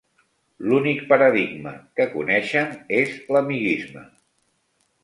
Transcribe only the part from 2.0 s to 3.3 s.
que coneixen és